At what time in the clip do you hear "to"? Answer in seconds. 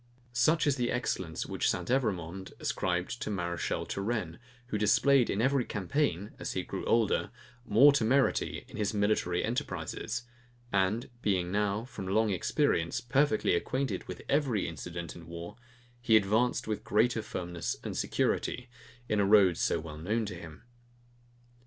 3.17-3.29, 20.25-20.33